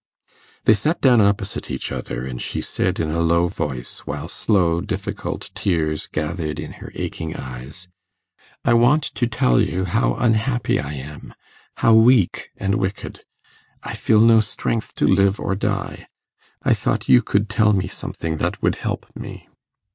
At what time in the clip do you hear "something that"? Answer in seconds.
17.87-18.59